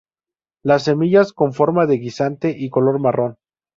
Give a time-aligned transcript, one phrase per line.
[0.63, 3.37] Las semillas con forma de guisante y color marrón.